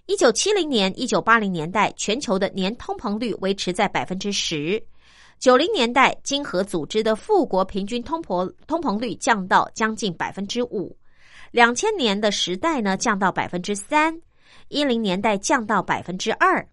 [0.08, 4.82] 一九七零年、一九八零年代，全球的年通膨率维持在百分之十；
[5.38, 10.89] 九零年代，经合组织的富国平均通膨通膨率降到将近百分之五；
[11.51, 14.14] 两千年的时代呢，降到百分之三；
[14.70, 16.66] 一零年代降到百分之二。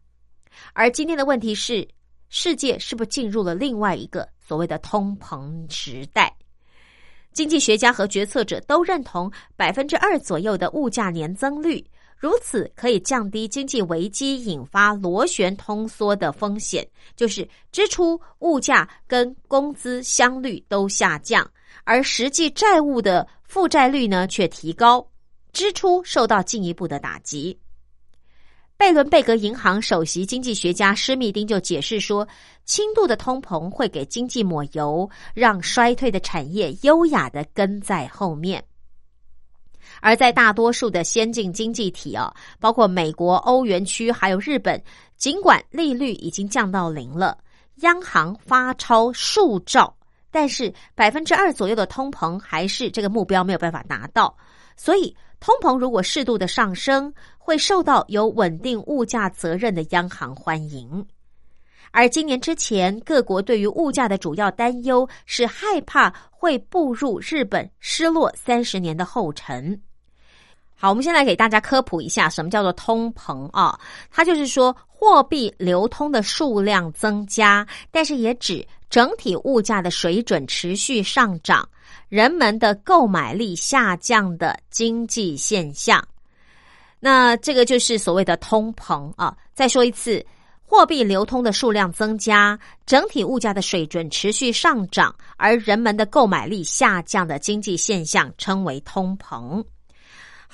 [0.72, 1.87] 而今天的问题是，
[2.28, 6.32] 世界是不是进入了另外一个所谓的通膨时代？
[7.32, 11.85] 经济学家和决策者都认同百分之二左右的物价年增率。
[12.16, 16.86] 如此可以降低经济危机引发螺旋通缩的风险，
[17.16, 21.48] 就是支出、物价跟工资相率都下降，
[21.84, 25.06] 而实际债务的负债率呢却提高，
[25.52, 27.58] 支出受到进一步的打击。
[28.76, 32.26] 贝伦贝格银行首席经济学家施密丁就解释说，
[32.64, 38.62] 轻度的通膨会给经济抹油，让衰退的产业优雅的跟在后面。
[40.05, 42.30] 而在大多数的先进经济体哦，
[42.61, 44.78] 包括美国、欧元区还有日本，
[45.16, 47.38] 尽管利率已经降到零了，
[47.76, 49.96] 央行发钞数兆，
[50.30, 54.36] 但是百分之二左右的通膨还是这个目标没有办法达到。
[54.76, 61.02] 所以，通膨如果适度的上升，会受到有稳定物价责任的央行欢迎。
[61.92, 69.80] 而今年之前，各国对于物价的主要担忧是害怕会步入日本失落三十年的后尘。
[70.85, 73.80] 好，我们先来给大家科普一下，什么叫做通膨啊？
[74.11, 81.66] 它就是说货币流通的数量增加，但是也指整体物价的水准持续上涨，
[82.11, 86.07] 人们的购买力下降的经济现象。
[87.01, 89.35] 那这个就是所谓的通膨啊。
[89.55, 90.22] 再说一次，
[90.66, 99.64] 货币流通的数量增加，整体物价的水准持续上涨，而人们的购买力下降的经济现象称为通膨。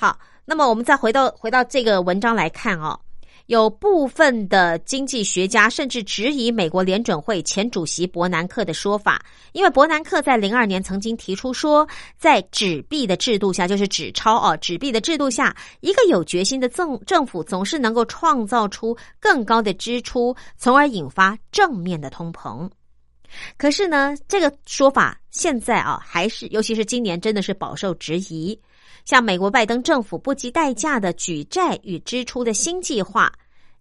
[0.01, 2.99] 好，那么我们再回到回到这个文章来看哦，
[3.45, 11.87] 有部分的经济学家甚至质疑美国联准会前主席伯南克的说法，因为伯南克在零二年曾经提出说，
[12.17, 22.67] 在纸币的制度下，就是纸钞哦，纸币的制度下，一个有决心的政政府总是能够创造出更高的支出，从而引发正面的通膨。
[23.55, 28.59] 可是呢，这个说法现在啊，还是尤其是今年，真的是饱受质疑。
[29.11, 33.29] 像美国拜登政府不计代价的举债与支出的新计划，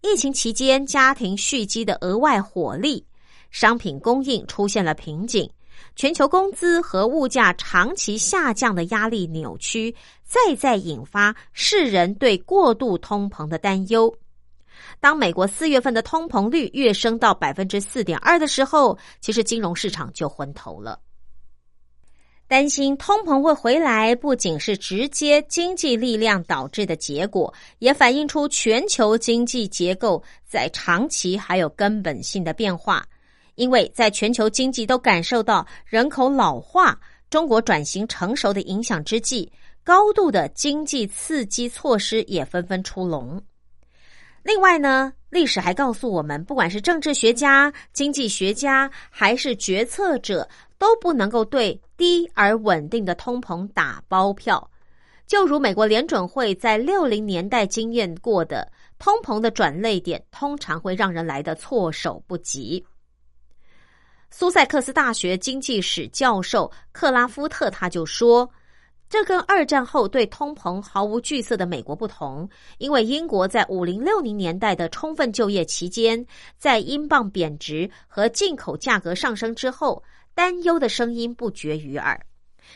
[0.01, 3.07] 疫情期间家庭蓄积的额外火力，
[3.53, 5.49] 商品供应出现了瓶颈，
[5.95, 14.13] 全球工资和物价长期下降的压力扭曲，再再引发世人对过度通膨的担忧。
[14.99, 20.99] 当美国四月份的通膨率跃升到百分之四点二的时候，其实金融市场就昏头了。
[22.51, 33.07] 担心通膨会回来，不仅是直接经济力量导致的结果，也反映出全球经济结构在长期还有根本性的变化。
[33.55, 36.99] 因为在全球经济都感受到人口老化、
[37.31, 39.49] 中国转型成熟的影响之际，
[39.85, 43.41] 高度的经济刺激措施也纷纷出笼。
[44.43, 50.49] 另外呢，历史还告诉我们，不管是政治学家、经济学家，还是决策者。
[50.81, 54.71] 都不能够对低而稳定的通膨打包票，
[55.27, 58.67] 就如美国联准会在六零年代经验过的，
[58.99, 62.83] 通膨的转泪点通常会让人来的措手不及。
[64.31, 68.51] 苏塞克斯大学经济史教授克拉夫特他就说
[69.11, 72.49] ：“这跟二战后对通膨毫无惧色的美国不同，
[72.79, 76.25] 因为英国在五零六零年代的充分就业期间，
[76.57, 80.03] 在英镑贬值和进口价格上升之后。”
[80.33, 82.19] 担忧的声音不绝于耳，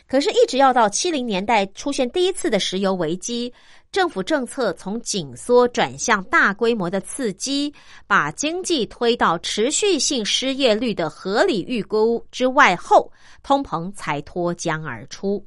[0.07, 3.51] 可是，一直要到七零年代出现第一次的石油危机，
[3.91, 7.73] 政府政策从紧缩转向大规模的刺激，
[8.05, 13.11] 把经济推到持续性失业率的合理预估之外后，
[13.41, 15.43] 通膨才脱缰而出。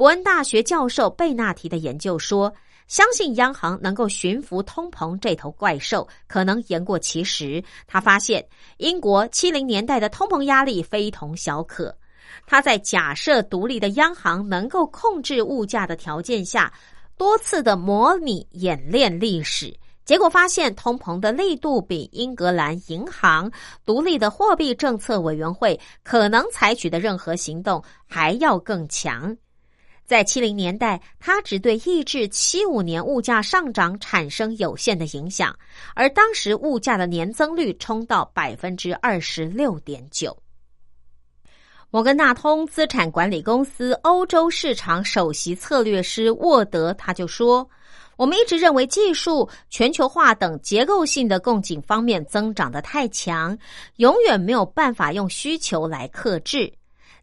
[0.00, 2.50] 伯恩大学教授贝纳提的研究说。
[2.88, 7.62] 相信央行能够驯服通膨这头怪兽，可能言过其实。
[7.86, 8.44] 他发现
[8.78, 11.94] 英国七零年代的通膨压力非同小可。
[12.46, 16.72] 他在假设独立的央行能够控制物价的条件下，
[17.18, 19.72] 多次的模拟演练历史，
[20.06, 23.52] 结果发现通膨的力度比英格兰银行
[23.84, 29.36] 独立的货币政策委员会可能采取的任何行动还要更强。
[30.10, 35.56] 在七零年代，它只对抑制七五年物价上涨产生有限的影响，
[35.94, 40.36] 而当时物价的年增率冲到百分之二十六点九。
[41.90, 47.70] 摩根大通资产管理公司欧洲市场首席策略师沃德他就说
[48.18, 53.56] ：“我们一直认为技术、全球化等结构性的供给方面增长的太强，
[53.98, 56.72] 永远没有办法用需求来克制。”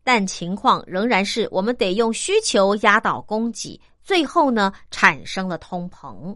[0.07, 6.33] 但情况仍然是，我们得用需求压倒供给，最后呢产生了通膨。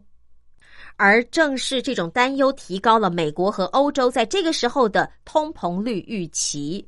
[0.97, 6.85] 而正是这种担忧，提高了美国和欧洲在这个时候的通膨率预期。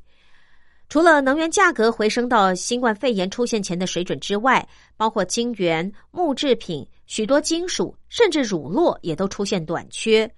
[0.89, 4.67] 除了能源价格回升到新冠肺炎出现前的水准之外，
[4.97, 10.29] 包括晶圆、木制品、许多金属，甚至乳酪也都出现短缺，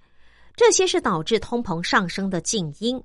[0.54, 3.02] 这些是导致通膨上升的静因。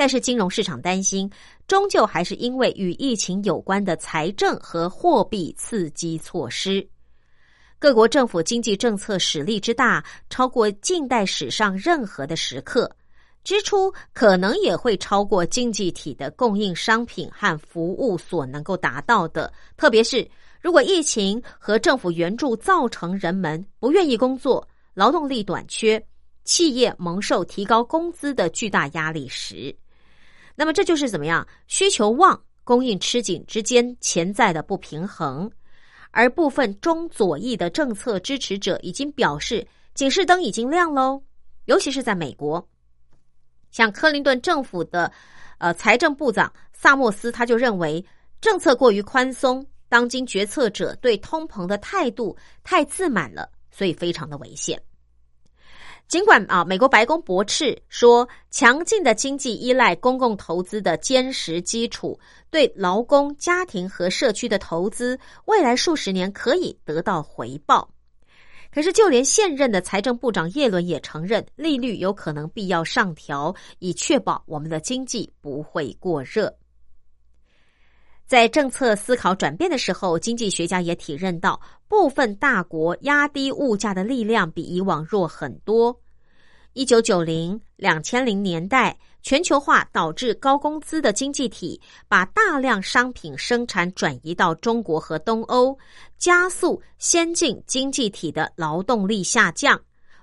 [0.00, 1.30] 但是金融市场担心，
[1.68, 6.88] 终究还是因为与疫情有关的财政和货币刺激措施。
[7.78, 12.90] 各国政府经济政策使力之大，超过近代史上任何的时刻，
[13.44, 19.52] 支出可能也会超过经济体的供应商品和服务所能够达到的。
[19.76, 20.26] 特别是
[20.62, 26.02] 如果疫情和政府援助造成人们不愿意工作、劳动力短缺、
[26.44, 29.76] 企业蒙受提高工资的巨大压力时，
[30.60, 31.46] 那么这就是怎么样？
[31.68, 35.50] 需求旺、供应吃紧之间潜在的不平衡。
[36.10, 41.22] 而部分中左翼的政策支持者已经表示，警示灯已经亮喽。
[41.64, 42.62] 尤其是在美国，
[43.70, 45.10] 像克林顿政府的
[45.56, 48.04] 呃财政部长萨默斯，他就认为
[48.42, 49.66] 政策过于宽松。
[49.88, 54.78] 当今决策者对通膨的态度太自满了，所以非常的危险。
[56.10, 62.18] 尽管啊，美国白宫驳斥说，强劲的经济依赖公共投资的坚实基础，
[62.50, 67.88] 对劳工、家庭和社区的投资，未来数十年可以得到回报。
[68.74, 76.52] 可是，就连现任的财政部长耶伦也承认，利率有可能必要上调，以确保我们的经济不会过热。
[78.30, 86.00] 在政策思考转变的时候，经济学家也体认到，部分大国压低物价的力量比以往弱很多。
[86.74, 95.76] 一九九零、两千零年代，全球化导致高工资的经济体把大量商品生产转移到中国和东欧，
[96.16, 99.76] 加速先进经济体的劳动力下降，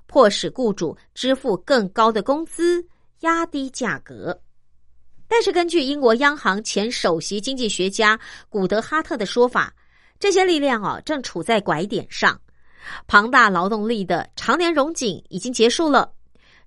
[0.06, 2.82] 迫使雇主支付更高的工资，
[3.20, 4.40] 压低价格。
[5.28, 8.18] 但是，根据英国央行前首席经济学家
[8.50, 9.74] 古德哈特的说法，
[10.20, 12.40] 这些力量啊正处在拐点上，
[13.08, 16.10] 庞大劳动力的常年融景已经结束了，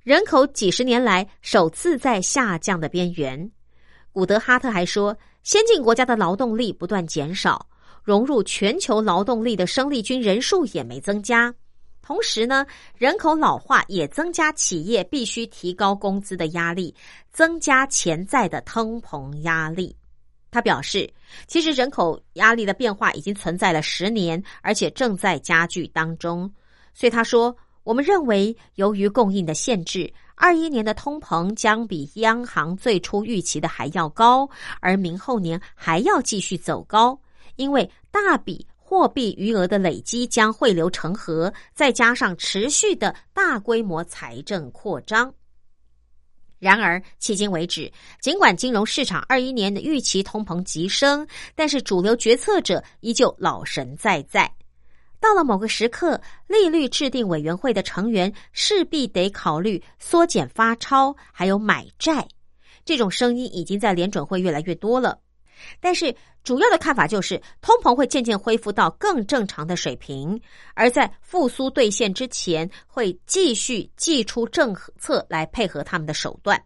[0.02, 3.50] 人口几十年来首次在下降的边缘。
[4.12, 7.66] 古德哈特还说，先进国家的劳动力不断减少，
[8.04, 11.54] 融入全球劳动力的生力军人数也没增加。
[12.10, 12.66] 同时呢，
[12.98, 16.92] 人口老化也增加企业必须提高工资的压力，
[17.30, 19.94] 增加潜在的通膨压力。
[20.50, 21.08] 他表示，
[21.46, 26.52] 其实人口压力的变化已经存在了十年，而且正在加剧当中。
[26.92, 34.50] 所以他说，我们认为，由于供应的限制，二一年的通膨将比央行最初预期的还要高，
[34.80, 37.16] 而明后年还要继续走高，
[37.54, 38.66] 因为大笔。
[38.90, 45.32] 货币余额的累积将汇流成河，再加上持续的大规模财政扩张。
[46.58, 47.88] 然而，迄今为止，
[48.20, 51.24] 尽管金融市场二一年的预期通膨急升，
[51.54, 54.52] 但是主流决策者依旧老神在在。
[55.20, 62.26] 到了某个时刻，利率制定委员会的成员势必得考虑缩减发钞，还有买债。
[62.84, 65.16] 这种声音已经在联准会越来越多了。
[65.80, 70.40] 但是，主要的看法就是，通膨会渐渐恢复到更正常的水平，
[70.74, 76.60] 而在复苏兑现之前，会继续祭出政策来配合他们的手段。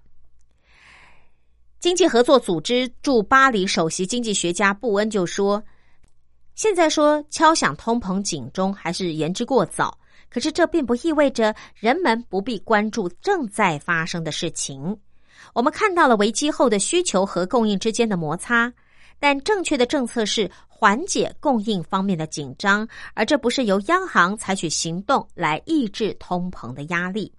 [1.80, 5.62] 经济合作组织驻巴黎首席经济学家布恩就说
[6.54, 9.98] ：“现在说敲响通膨警钟还是言之过早，
[10.30, 14.96] 可是这并不意味着人们不必关注正在发生的事情。
[15.52, 18.72] 我们看到了危机后的需求和供应之间的摩擦。”
[19.18, 27.32] 但正确的政策是缓解供应方面的紧张，而这不是由央行采取行动来抑制通膨的压力。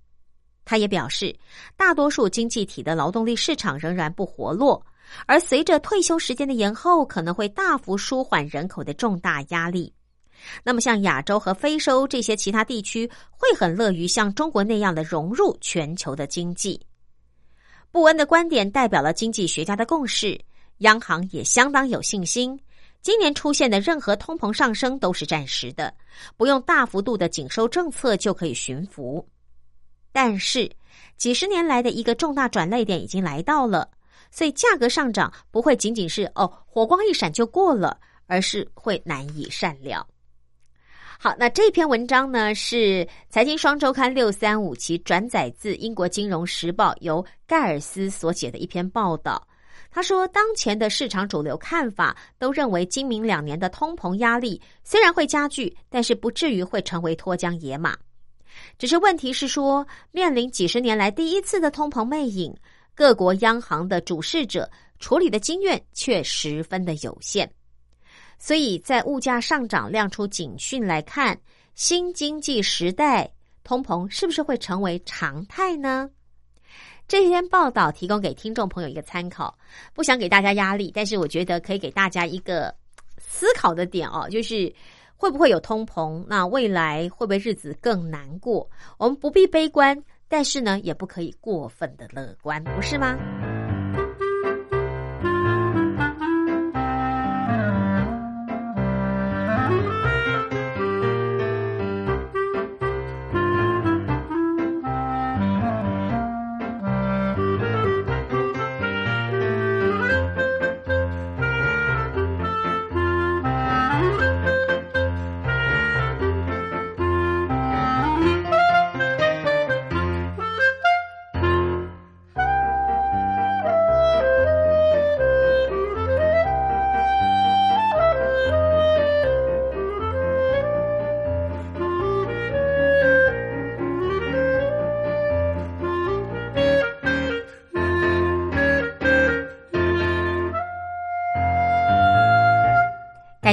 [0.63, 1.37] 他也表示，
[1.77, 4.83] 大多数经济体的劳动力市场仍然不活络，
[5.27, 9.93] 而随着退休时间的延后，可能会大幅舒缓人口的重大压力。
[10.63, 16.79] 那么，像亚洲和非洲这些其他地区，会很乐于像中国那样的融入全球的经济。
[17.91, 20.39] 布恩的观点代表了经济学家的共识。
[20.79, 22.59] 央行也相当有信心，
[23.01, 25.93] 今年出现的任何通膨上升都是暂时的，
[26.35, 29.25] 不用大幅度的紧收政策就可以驯服。
[30.11, 30.69] 但是，
[31.17, 33.89] 几十年来的一个重大转捩点已经来到了，
[34.31, 37.97] 所以价格上涨不会仅仅是哦火光一闪就过了，
[38.27, 40.05] 而是会难以善了。
[41.17, 49.45] 好，那这篇文章呢是财经双周刊六三五期转载自英国金融时报由盖尔斯所写的一篇报道。
[49.95, 57.95] 他说：“当前的市场主流看法都认为，今明两年的通膨压力虽然会加剧，但是不至于会成为脱缰野马。
[58.77, 62.53] 只是问题是说，面临几十年来第一次的通膨魅影，
[62.93, 64.69] 各国央行的主事者
[64.99, 67.49] 处理的经验却十分的有限。
[68.37, 71.39] 所以在物价上涨亮出警讯来看，
[71.73, 73.31] 新经济时代
[73.63, 76.09] 通膨是不是会成为常态呢？”
[77.07, 79.55] 这篇报道提供给听众朋友一个参考，
[79.93, 82.73] 不想给大家压力，但是我觉得可以给大家一个
[83.17, 84.73] 思考的点哦，就是
[85.15, 86.25] 会不会有通膨？
[86.27, 88.67] 那未来会不会日子更难过？
[88.97, 89.95] 我们不必悲观，
[90.27, 93.15] 但是呢，也不可以过分的乐观，不是吗？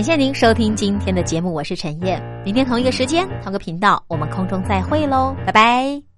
[0.02, 2.20] 感谢您收听今天的节目，我是陈燕。
[2.44, 6.11] 明天同一个时间，同个频道，我们空中再会喽，拜拜。